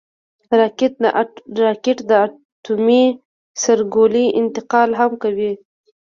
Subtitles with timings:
[1.65, 3.05] راکټ د اټومي
[3.63, 5.51] سرګلولې انتقال هم کوي